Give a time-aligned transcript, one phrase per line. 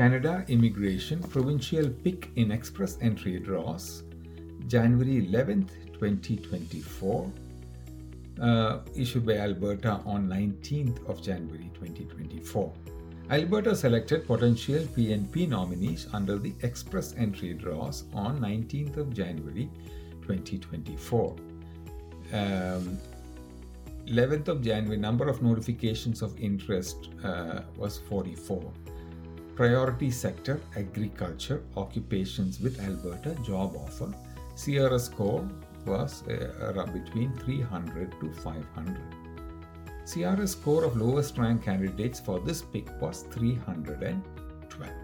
[0.00, 4.04] Canada Immigration Provincial Pick in Express Entry Draws,
[4.66, 7.30] January 11th, 2024.
[8.40, 12.72] Uh, issued by Alberta on 19th of January 2024.
[13.30, 19.68] Alberta selected potential PNP nominees under the express entry draws on 19th of January
[20.22, 21.36] 2024.
[22.32, 22.98] Um,
[24.06, 28.72] 11th of January, number of notifications of interest uh, was 44.
[29.60, 34.10] Priority sector, agriculture, occupations with Alberta, job offer.
[34.54, 35.46] CRS score
[35.84, 38.96] was uh, between 300 to 500.
[40.06, 45.00] CRS score of lowest rank candidates for this pick was 312.